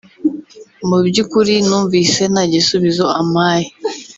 [0.87, 3.67] “Mu by’ukuri numvise nta gisubizo ampaye